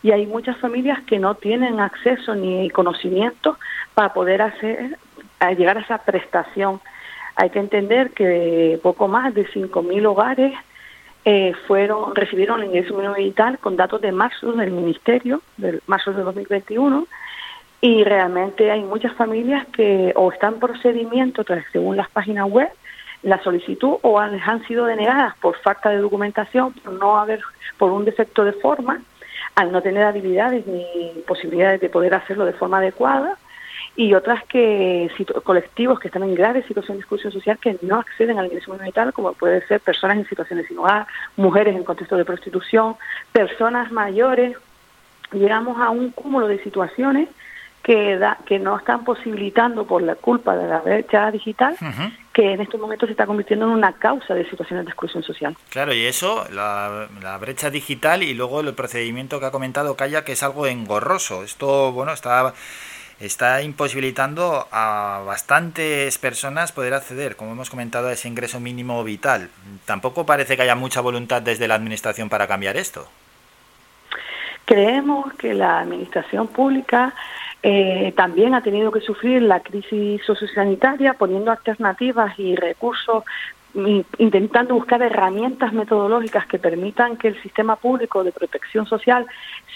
y 0.03 0.11
hay 0.11 0.27
muchas 0.27 0.57
familias 0.57 0.99
que 1.07 1.17
no 1.17 1.33
tienen 1.33 1.79
acceso 1.79 2.35
ni 2.35 2.69
conocimiento 2.69 3.57
para 3.95 4.13
poder 4.13 4.43
hacer 4.43 4.99
llegar 5.57 5.79
a 5.79 5.81
esa 5.81 5.97
prestación. 5.97 6.79
Hay 7.35 7.49
que 7.49 7.59
entender 7.59 8.11
que 8.11 8.79
poco 8.83 9.07
más 9.07 9.33
de 9.33 9.47
5.000 9.47 10.05
hogares 10.05 10.53
eh, 11.23 11.53
fueron 11.67 12.15
recibieron 12.15 12.61
el 12.61 12.67
ingreso 12.67 12.95
mínimo 12.95 13.13
vital 13.13 13.59
con 13.59 13.75
datos 13.75 14.01
de 14.01 14.11
marzo 14.11 14.53
del 14.53 14.71
Ministerio, 14.71 15.41
del 15.57 15.81
marzo 15.85 16.13
de 16.13 16.23
2021, 16.23 17.07
y 17.79 18.03
realmente 18.03 18.71
hay 18.71 18.83
muchas 18.83 19.13
familias 19.13 19.67
que 19.67 20.13
o 20.15 20.31
están 20.31 20.55
en 20.55 20.59
procedimiento, 20.59 21.43
según 21.71 21.97
las 21.97 22.09
páginas 22.09 22.49
web, 22.49 22.69
la 23.23 23.41
solicitud 23.43 23.97
o 24.01 24.19
han, 24.19 24.39
han 24.39 24.65
sido 24.67 24.85
denegadas 24.85 25.35
por 25.37 25.57
falta 25.57 25.89
de 25.89 25.97
documentación, 25.97 26.73
por 26.73 26.93
no 26.93 27.17
haber, 27.17 27.41
por 27.77 27.91
un 27.91 28.05
defecto 28.05 28.43
de 28.43 28.53
forma, 28.53 29.01
al 29.55 29.71
no 29.71 29.81
tener 29.81 30.03
habilidades 30.03 30.65
ni 30.65 30.85
posibilidades 31.27 31.81
de 31.81 31.89
poder 31.89 32.13
hacerlo 32.15 32.45
de 32.45 32.53
forma 32.53 32.77
adecuada, 32.77 33.37
y 33.95 34.13
otras 34.13 34.43
que 34.45 35.11
colectivos 35.43 35.99
que 35.99 36.07
están 36.07 36.23
en 36.23 36.35
grave 36.35 36.63
situación 36.63 36.97
de 36.97 37.01
exclusión 37.01 37.33
social 37.33 37.57
que 37.57 37.77
no 37.81 37.99
acceden 37.99 38.39
al 38.39 38.45
ingreso 38.45 38.73
vital, 38.77 39.11
como 39.13 39.33
puede 39.33 39.65
ser 39.67 39.81
personas 39.81 40.17
en 40.17 40.27
situaciones 40.27 40.67
sin 40.67 40.77
hogar, 40.77 41.07
mujeres 41.35 41.75
en 41.75 41.83
contexto 41.83 42.15
de 42.15 42.25
prostitución, 42.25 42.95
personas 43.31 43.91
mayores. 43.91 44.55
Llegamos 45.33 45.79
a 45.79 45.89
un 45.89 46.11
cúmulo 46.11 46.47
de 46.47 46.63
situaciones 46.63 47.29
que, 47.83 48.17
da, 48.17 48.37
que 48.45 48.59
no 48.59 48.77
están 48.77 49.03
posibilitando 49.03 49.85
por 49.85 50.01
la 50.01 50.15
culpa 50.15 50.55
de 50.55 50.67
la 50.67 50.79
brecha 50.79 51.31
digital, 51.31 51.75
que 52.31 52.53
en 52.53 52.61
estos 52.61 52.79
momentos 52.79 53.07
se 53.07 53.11
está 53.11 53.25
convirtiendo 53.25 53.65
en 53.65 53.71
una 53.71 53.93
causa 53.93 54.33
de 54.33 54.49
situaciones 54.49 54.85
de 54.85 54.91
exclusión 54.91 55.23
social. 55.23 55.57
Claro, 55.69 55.93
y 55.93 56.05
eso, 56.05 56.45
la, 56.51 57.07
la 57.21 57.37
brecha 57.37 57.69
digital 57.69 58.23
y 58.23 58.33
luego 58.33 58.61
el 58.61 58.73
procedimiento 58.73 59.39
que 59.39 59.47
ha 59.47 59.51
comentado 59.51 59.95
Calla, 59.95 60.23
que 60.23 60.33
es 60.33 60.43
algo 60.43 60.67
engorroso. 60.67 61.43
Esto, 61.43 61.91
bueno, 61.91 62.13
está 62.13 62.53
está 63.21 63.61
imposibilitando 63.61 64.67
a 64.71 65.21
bastantes 65.25 66.17
personas 66.17 66.71
poder 66.71 66.93
acceder, 66.93 67.35
como 67.35 67.51
hemos 67.51 67.69
comentado, 67.69 68.07
a 68.07 68.13
ese 68.13 68.27
ingreso 68.27 68.59
mínimo 68.59 69.03
vital. 69.03 69.49
Tampoco 69.85 70.25
parece 70.25 70.55
que 70.55 70.63
haya 70.63 70.75
mucha 70.75 71.01
voluntad 71.01 71.41
desde 71.41 71.67
la 71.67 71.75
Administración 71.75 72.29
para 72.29 72.47
cambiar 72.47 72.77
esto. 72.77 73.07
Creemos 74.65 75.33
que 75.35 75.53
la 75.53 75.81
Administración 75.81 76.47
pública 76.47 77.13
eh, 77.61 78.13
también 78.15 78.55
ha 78.55 78.63
tenido 78.63 78.91
que 78.91 79.01
sufrir 79.01 79.41
la 79.43 79.59
crisis 79.59 80.21
sociosanitaria 80.25 81.13
poniendo 81.13 81.51
alternativas 81.51 82.37
y 82.39 82.55
recursos 82.55 83.23
intentando 84.17 84.73
buscar 84.73 85.01
herramientas 85.01 85.71
metodológicas 85.71 86.45
que 86.45 86.59
permitan 86.59 87.15
que 87.15 87.29
el 87.29 87.41
sistema 87.41 87.77
público 87.77 88.21
de 88.23 88.33
protección 88.33 88.85
social 88.85 89.25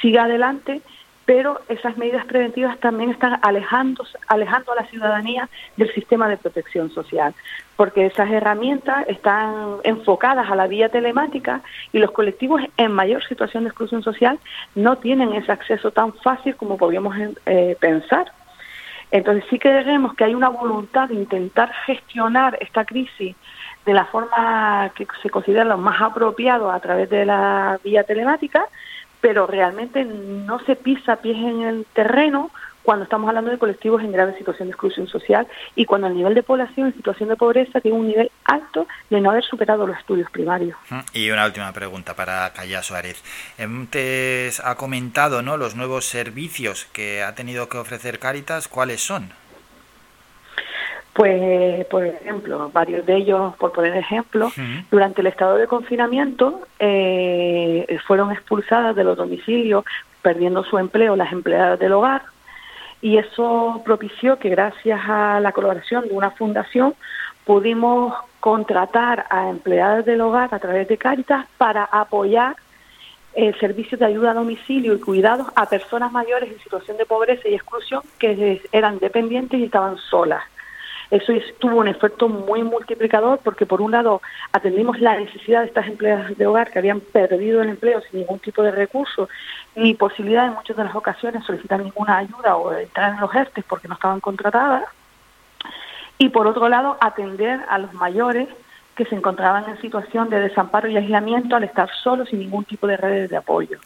siga 0.02 0.24
adelante 0.24 0.82
pero 1.25 1.60
esas 1.70 1.98
medidas 1.98 2.25
preventivas 2.25 2.79
también 2.79 3.10
están 3.10 3.39
alejando, 3.41 4.05
alejando 4.27 4.72
a 4.72 4.75
la 4.75 4.86
ciudadanía 4.86 5.50
del 5.75 5.91
sistema 5.94 6.29
de 6.29 6.38
protección 6.38 6.91
social, 6.91 7.34
porque 7.75 8.05
esas 8.05 8.29
herramientas 8.29 9.05
están 9.08 9.77
enfocadas 9.84 10.50
a 10.50 10.55
la 10.55 10.67
vía 10.67 10.89
telemática 10.89 11.62
y 11.91 12.00
los 12.00 12.12
colectivos 12.12 12.62
en 12.77 12.91
mayor 12.91 13.24
situación 13.27 13.63
de 13.63 13.70
exclusión 13.70 14.03
social 14.03 14.39
no 14.75 14.98
tienen 14.98 15.34
ese 15.34 15.51
acceso 15.51 15.91
tan 15.91 16.13
fácil 16.13 16.55
como 16.55 16.77
podríamos 16.77 17.15
eh, 17.46 17.75
pensar. 17.79 18.32
Entonces 19.12 19.46
sí 19.50 19.60
creemos 19.60 20.13
que 20.15 20.25
hay 20.25 20.36
una 20.36 20.50
voluntad 20.50 21.10
de 21.10 21.15
intentar 21.15 21.72
gestionar 21.86 22.58
esta 22.62 22.86
crisis 22.86 23.36
de 23.86 23.94
la 23.94 24.05
forma 24.05 24.91
que 24.96 25.08
se 25.22 25.29
considera 25.29 25.63
lo 25.63 25.77
más 25.77 26.01
apropiado 26.01 26.72
a 26.72 26.79
través 26.79 27.10
de 27.10 27.25
la 27.25 27.79
vía 27.84 28.03
telemática, 28.03 28.67
pero 29.22 29.48
realmente 29.48 30.04
no 30.06 30.60
se 30.66 30.76
pisa 30.76 31.18
pies 31.18 31.38
en 31.38 31.62
el 31.62 31.86
terreno 31.94 32.52
cuando 32.86 33.04
estamos 33.04 33.28
hablando 33.28 33.52
de 33.52 33.58
colectivos 33.58 34.02
en 34.04 34.12
grave 34.12 34.38
situación 34.38 34.68
de 34.68 34.74
exclusión 34.74 35.08
social 35.08 35.48
y 35.76 35.86
cuando 35.86 36.08
el 36.08 36.14
nivel 36.14 36.36
de 36.36 36.44
población 36.44 36.88
en 36.88 36.94
situación 36.94 37.30
de 37.30 37.36
pobreza 37.36 37.82
tiene 37.82 37.98
un 37.98 38.08
nivel 38.08 38.32
alto 38.46 38.88
de 39.10 39.20
no 39.20 39.32
haber 39.32 39.44
superado 39.44 39.88
los 39.88 39.98
estudios 39.98 40.30
primarios. 40.30 40.78
Y 41.12 41.32
una 41.32 41.46
última 41.46 41.74
pregunta 41.74 42.16
para 42.16 42.54
Calla 42.54 42.84
Suárez. 42.84 43.24
Antes 43.58 44.62
ha 44.64 44.76
comentado 44.76 45.42
¿no? 45.42 45.58
los 45.58 45.76
nuevos 45.76 46.06
servicios 46.06 46.86
que 46.94 47.24
ha 47.24 47.34
tenido 47.34 47.68
que 47.68 47.80
ofrecer 47.80 48.20
Cáritas, 48.20 48.68
¿cuáles 48.68 49.02
son? 49.02 49.32
Pues, 51.16 51.86
por 51.86 52.06
ejemplo, 52.06 52.70
varios 52.74 53.06
de 53.06 53.16
ellos, 53.16 53.56
por 53.56 53.72
poner 53.72 53.96
ejemplo, 53.96 54.52
durante 54.92 55.22
el 55.22 55.28
estado 55.28 55.56
de 55.56 55.66
confinamiento 55.66 56.68
eh, 56.78 57.98
fueron 58.06 58.34
expulsadas 58.34 58.98
de 58.98 59.06
los 59.06 59.16
domicilios, 59.16 59.86
perdiendo 60.22 60.66
su 60.66 60.78
empleo 60.78 61.16
las 61.16 61.32
empleadas 61.32 61.80
del 61.80 61.94
hogar, 61.94 62.24
y 63.02 63.18
eso 63.18 63.82
propició 63.86 64.40
que 64.40 64.50
gracias 64.50 65.00
a 65.08 65.40
la 65.40 65.54
colaboración 65.54 66.06
de 66.06 66.14
una 66.14 66.32
fundación 66.32 66.96
pudimos 67.46 68.14
contratar 68.42 69.26
a 69.30 69.50
empleadas 69.50 70.04
del 70.04 70.20
hogar 70.20 70.54
a 70.54 70.60
través 70.60 70.86
de 70.90 70.98
Cáritas 70.98 71.46
para 71.58 71.86
apoyar 71.86 72.58
el 73.36 73.58
servicio 73.58 73.98
de 73.98 74.06
ayuda 74.06 74.32
a 74.32 74.34
domicilio 74.34 74.96
y 74.96 75.00
cuidados 75.00 75.48
a 75.56 75.70
personas 75.70 76.12
mayores 76.12 76.52
en 76.52 76.60
situación 76.60 76.98
de 76.98 77.06
pobreza 77.06 77.48
y 77.48 77.54
exclusión 77.54 78.02
que 78.20 78.62
eran 78.74 79.00
dependientes 79.00 79.62
y 79.62 79.64
estaban 79.64 79.98
solas. 80.10 80.44
Eso 81.12 81.34
tuvo 81.60 81.78
un 81.78 81.88
efecto 81.88 82.28
muy 82.28 82.64
multiplicador 82.64 83.40
porque 83.44 83.66
por 83.66 83.82
un 83.82 83.92
lado 83.92 84.22
atendimos 84.52 85.00
la 85.00 85.18
necesidad 85.18 85.62
de 85.62 85.68
estas 85.68 85.88
empleadas 85.88 86.38
de 86.38 86.48
hogar 86.48 86.72
que 86.72 86.80
habían 86.80 87.00
perdido 87.00 87.62
el 87.62 87.70
empleo 87.70 88.02
sin 88.02 88.22
ningún 88.22 88.40
tipo 88.40 88.64
de 88.64 88.72
recurso 88.72 89.30
ni 89.76 89.94
posibilidad 89.94 90.48
en 90.48 90.54
muchas 90.54 90.78
de 90.78 90.84
las 90.84 90.96
ocasiones 90.96 91.44
solicitar 91.46 91.80
ninguna 91.80 92.18
ayuda 92.18 92.56
o 92.56 92.74
entrar 92.74 93.14
en 93.14 93.20
los 93.20 93.34
ERTES 93.34 93.66
porque 93.68 93.88
no 93.88 93.94
estaban 93.94 94.20
contratadas 94.20 94.86
y 96.18 96.30
por 96.30 96.48
otro 96.48 96.70
lado 96.70 96.98
atender 97.02 97.60
a 97.70 97.78
los 97.78 97.94
mayores 97.94 98.48
que 98.96 99.06
se 99.06 99.16
encontraban 99.16 99.70
en 99.70 99.80
situación 99.82 100.30
de 100.30 100.40
desamparo 100.40 100.88
y 100.88 100.96
aislamiento 100.96 101.56
al 101.56 101.66
estar 101.66 101.90
solos 102.02 102.30
sin 102.30 102.40
ningún 102.40 102.64
tipo 102.64 102.88
de 102.88 102.98
redes 102.98 103.30
de 103.30 103.38
apoyo. 103.38 103.80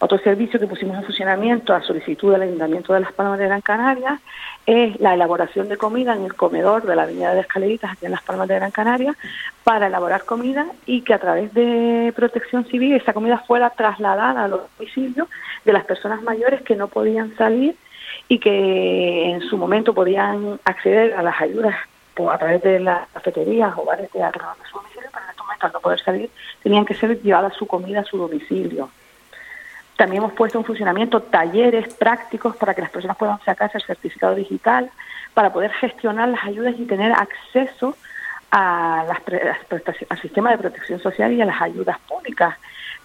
Otro 0.00 0.16
servicio 0.18 0.60
que 0.60 0.68
pusimos 0.68 0.96
en 0.96 1.02
funcionamiento 1.02 1.74
a 1.74 1.82
solicitud 1.82 2.30
del 2.30 2.42
Ayuntamiento 2.42 2.92
de 2.92 3.00
Las 3.00 3.12
Palmas 3.12 3.36
de 3.40 3.46
Gran 3.46 3.62
Canaria 3.62 4.20
es 4.64 5.00
la 5.00 5.14
elaboración 5.14 5.68
de 5.68 5.76
comida 5.76 6.14
en 6.14 6.24
el 6.24 6.34
comedor 6.34 6.84
de 6.84 6.94
la 6.94 7.02
Avenida 7.02 7.34
de 7.34 7.40
Escaleritas 7.40 7.92
aquí 7.92 8.06
en 8.06 8.12
Las 8.12 8.22
Palmas 8.22 8.46
de 8.46 8.54
Gran 8.54 8.70
Canaria 8.70 9.16
para 9.64 9.88
elaborar 9.88 10.24
comida 10.24 10.66
y 10.86 11.00
que 11.02 11.14
a 11.14 11.18
través 11.18 11.52
de 11.52 12.12
protección 12.14 12.64
civil 12.66 12.94
esa 12.94 13.12
comida 13.12 13.38
fuera 13.38 13.70
trasladada 13.70 14.44
a 14.44 14.48
los 14.48 14.60
domicilios 14.78 15.26
de 15.64 15.72
las 15.72 15.84
personas 15.84 16.22
mayores 16.22 16.62
que 16.62 16.76
no 16.76 16.86
podían 16.86 17.36
salir 17.36 17.74
y 18.28 18.38
que 18.38 19.30
en 19.30 19.40
su 19.40 19.56
momento 19.56 19.94
podían 19.94 20.60
acceder 20.64 21.14
a 21.14 21.24
las 21.24 21.40
ayudas 21.40 21.74
a 22.30 22.38
través 22.38 22.62
de 22.62 22.78
las 22.78 23.08
cafeterías 23.08 23.74
o 23.76 23.84
bares 23.84 24.12
de 24.12 24.22
alrededor 24.22 24.56
de 24.58 24.68
su 24.68 24.76
domicilio, 24.76 25.08
pero 25.12 25.24
en 25.24 25.30
estos 25.30 25.44
momentos 25.44 25.64
al 25.64 25.72
no 25.72 25.80
poder 25.80 26.00
salir 26.00 26.30
tenían 26.62 26.84
que 26.84 26.94
ser 26.94 27.20
llevadas 27.20 27.54
su 27.54 27.66
comida 27.66 28.00
a 28.00 28.04
su 28.04 28.16
domicilio. 28.16 28.90
También 29.98 30.22
hemos 30.22 30.34
puesto 30.34 30.58
en 30.58 30.64
funcionamiento 30.64 31.20
talleres 31.20 31.92
prácticos 31.92 32.54
para 32.56 32.72
que 32.72 32.82
las 32.82 32.90
personas 32.90 33.16
puedan 33.16 33.40
sacarse 33.44 33.78
el 33.78 33.84
certificado 33.84 34.36
digital, 34.36 34.92
para 35.34 35.52
poder 35.52 35.72
gestionar 35.72 36.28
las 36.28 36.44
ayudas 36.44 36.76
y 36.78 36.84
tener 36.84 37.10
acceso 37.10 37.96
a 38.52 39.04
las, 39.08 39.18
al 40.08 40.20
sistema 40.20 40.52
de 40.52 40.58
protección 40.58 41.00
social 41.00 41.32
y 41.32 41.42
a 41.42 41.46
las 41.46 41.60
ayudas 41.60 41.98
públicas, 42.08 42.56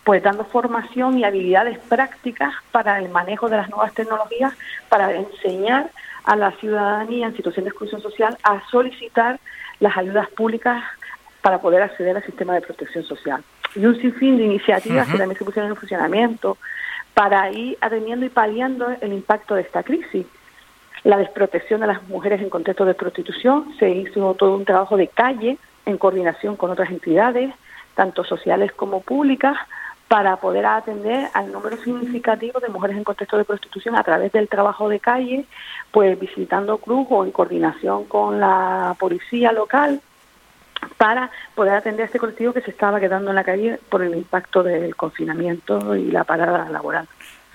pues 0.04 0.22
dando 0.22 0.46
formación 0.46 1.18
y 1.18 1.24
habilidades 1.24 1.80
prácticas 1.80 2.54
para 2.72 3.00
el 3.00 3.10
manejo 3.10 3.50
de 3.50 3.58
las 3.58 3.72
nuevas 3.72 3.92
tecnologías, 3.96 4.54
para 4.88 5.16
enseñar 5.16 5.90
a 6.26 6.36
la 6.36 6.52
ciudadanía 6.52 7.26
en 7.26 7.36
situación 7.36 7.64
de 7.66 7.70
exclusión 7.70 8.02
social 8.02 8.38
a 8.44 8.62
solicitar 8.70 9.40
las 9.80 9.98
ayudas 9.98 10.30
públicas 10.30 10.84
para 11.42 11.60
poder 11.60 11.82
acceder 11.82 12.16
al 12.16 12.24
sistema 12.24 12.54
de 12.54 12.62
protección 12.62 13.04
social. 13.04 13.44
Y 13.75 13.86
un 13.86 14.00
sinfín 14.00 14.38
de 14.38 14.44
iniciativas 14.44 15.08
que 15.08 15.18
también 15.18 15.38
se 15.38 15.46
pusieron 15.46 15.72
en 15.72 15.77
funcionamiento, 15.77 16.58
para 17.13 17.51
ir 17.51 17.77
atendiendo 17.82 18.25
y 18.25 18.30
paliando 18.30 18.88
el 19.01 19.13
impacto 19.13 19.56
de 19.56 19.62
esta 19.62 19.84
crisis. 19.84 20.25
La 21.03 21.18
desprotección 21.18 21.82
de 21.82 21.88
las 21.88 22.01
mujeres 22.08 22.42
en 22.42 22.50
contexto 22.50 22.86
de 22.86 22.94
prostitución, 22.94 23.75
se 23.77 23.89
hizo 23.89 24.34
todo 24.36 24.56
un 24.56 24.65
trabajo 24.65 24.98
de 24.98 25.08
calle 25.08 25.58
en 25.86 25.98
coordinación 25.98 26.56
con 26.56 26.72
otras 26.72 26.89
entidades, 26.89 27.53
tanto 27.94 28.24
sociales 28.24 28.72
como 28.72 29.01
públicas, 29.01 29.58
para 30.08 30.38
poder 30.38 30.65
atender 30.65 31.27
al 31.34 31.51
número 31.51 31.77
significativo 31.77 32.60
de 32.60 32.70
mujeres 32.70 32.98
en 32.98 33.03
contexto 33.03 33.38
de 33.38 33.46
prostitución 33.46 33.96
a 33.96 34.03
través 34.03 34.32
del 34.32 34.48
trabajo 34.48 34.88
de 34.88 35.00
calle, 35.00 35.46
pues 35.92 36.20
visitando 36.20 36.77
Cruz 36.77 37.08
o 37.10 37.25
en 37.25 37.32
coordinación 37.32 38.06
con 38.06 38.39
la 38.39 38.96
policía 39.00 39.51
local 39.51 40.01
para 40.98 41.32
poder 41.56 41.74
atender 41.75 42.04
a 42.04 42.06
este 42.06 42.20
colectivo 42.20 42.54
que 42.54 42.62
se 42.62 42.72
estaba 42.72 43.00
quedando 43.00 43.30
en 43.30 43.36
la 43.36 43.44
calle 43.44 43.80
por 43.90 44.04
el 44.04 44.16
impacto 44.16 44.63
del 44.63 44.96
confinamiento 44.96 45.96
y 45.96 46.12
la 46.12 46.24
parada 46.24 46.70
laboral. 46.70 47.08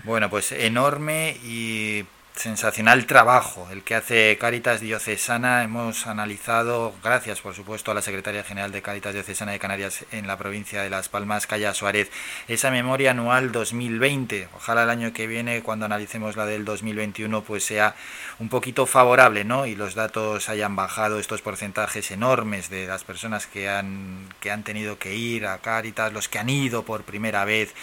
Bueno, 0.05 0.31
pues 0.31 0.53
enorme 0.53 1.37
y 1.45 2.05
sensacional 2.39 3.07
trabajo 3.07 3.69
el 3.71 3.83
que 3.83 3.95
hace 3.95 4.39
Cáritas 4.41 4.81
Diocesana. 4.81 5.65
Hemos 5.65 6.07
analizado, 6.07 6.95
gracias 7.03 7.41
por 7.41 7.55
supuesto 7.55 7.91
a 7.91 7.95
la 7.95 8.03
secretaria 8.03 8.45
general 8.45 8.71
de 8.71 8.81
Cáritas 8.81 9.13
Diocesana 9.13 9.53
de 9.53 9.59
Canarias 9.59 10.05
en 10.13 10.27
la 10.27 10.39
provincia 10.39 10.83
de 10.83 10.91
Las 10.91 11.09
Palmas, 11.09 11.47
Calla 11.47 11.75
Suárez, 11.75 12.11
esa 12.47 12.71
memoria 12.71 13.11
anual 13.11 13.51
2020. 13.51 14.49
Ojalá 14.55 14.85
el 14.85 14.91
año 14.91 15.13
que 15.13 15.27
viene, 15.27 15.63
cuando 15.63 15.87
analicemos 15.87 16.37
la 16.37 16.47
del 16.47 16.65
2021, 16.65 17.43
pues 17.43 17.65
sea 17.65 17.97
un 18.39 18.49
poquito 18.49 18.87
favorable, 18.87 19.45
¿no? 19.45 19.67
Y 19.67 19.75
los 19.75 19.95
datos 19.95 20.49
hayan 20.49 20.77
bajado 20.77 21.19
estos 21.19 21.43
porcentajes 21.43 22.11
enormes 22.13 22.71
de 22.71 22.87
las 22.87 23.03
personas 23.03 23.47
que 23.47 23.69
han, 23.69 24.29
que 24.41 24.53
han 24.53 24.63
tenido 24.63 24.99
que 24.99 25.15
ir 25.17 25.47
a 25.47 25.59
Cáritas, 25.59 26.13
los 26.13 26.29
que 26.29 26.39
han 26.39 26.49
ido 26.49 26.85
por 26.85 27.03
primera 27.03 27.45
vez 27.45 27.75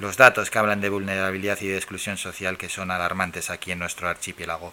los 0.00 0.16
datos 0.16 0.50
que 0.50 0.58
hablan 0.58 0.80
de 0.80 0.88
vulnerabilidad 0.88 1.58
y 1.60 1.68
de 1.68 1.76
exclusión 1.76 2.16
social 2.16 2.58
que 2.58 2.68
son 2.68 2.90
alarmantes 2.90 3.50
aquí 3.50 3.72
en 3.72 3.78
nuestro 3.78 4.08
archipiélago 4.08 4.72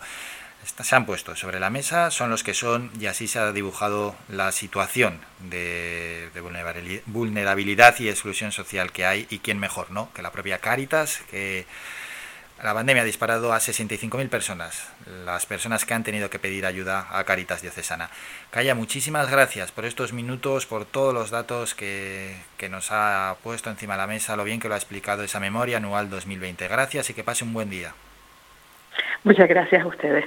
se 0.82 0.96
han 0.96 1.06
puesto 1.06 1.36
sobre 1.36 1.60
la 1.60 1.70
mesa, 1.70 2.12
son 2.12 2.30
los 2.30 2.44
que 2.44 2.54
son 2.54 2.92
y 3.00 3.06
así 3.06 3.28
se 3.28 3.40
ha 3.40 3.52
dibujado 3.52 4.16
la 4.30 4.52
situación 4.52 5.20
de, 5.50 6.30
vulnerabilidad 7.06 7.96
y 8.00 8.10
exclusión 8.10 8.52
social 8.52 8.92
que 8.92 9.06
hay 9.06 9.28
y 9.30 9.40
quién 9.40 9.60
mejor, 9.60 9.92
¿no? 9.92 10.12
Que 10.14 10.22
la 10.22 10.32
propia 10.32 10.60
Cáritas, 10.60 11.22
que 11.30 11.66
la 12.64 12.74
pandemia 12.74 13.04
ha 13.04 13.06
disparado 13.06 13.54
a 13.54 13.58
65.000 13.58 14.30
personas, 14.30 14.92
las 15.26 15.46
personas 15.46 15.86
que 15.86 15.94
han 15.94 16.04
tenido 16.04 16.30
que 16.30 16.40
pedir 16.40 16.66
ayuda 16.66 17.08
a 17.12 17.24
Caritas 17.24 17.62
Diocesana. 17.62 18.10
Calla, 18.50 18.74
muchísimas 18.74 19.30
gracias 19.30 19.72
por 19.72 19.86
estos 19.86 20.12
minutos, 20.12 20.66
por 20.66 20.86
todos 20.86 21.14
los 21.14 21.30
datos 21.30 21.76
que, 21.76 22.36
que 22.58 22.70
nos 22.70 22.92
ha 22.92 23.36
puesto 23.44 23.70
encima 23.70 23.94
de 23.94 24.00
la 24.00 24.08
mesa, 24.08 24.36
lo 24.36 24.44
bien 24.44 24.60
que 24.60 24.68
lo 24.68 24.74
ha 24.74 24.78
explicado 24.78 25.24
esa 25.24 25.40
memoria 25.40 25.78
anual 25.78 26.10
2020. 26.10 26.68
Gracias 26.68 27.10
y 27.10 27.14
que 27.14 27.24
pase 27.24 27.44
un 27.44 27.54
buen 27.54 27.70
día. 27.70 27.94
Muchas 29.24 29.48
gracias 29.48 29.84
a 29.84 29.88
ustedes. 29.88 30.26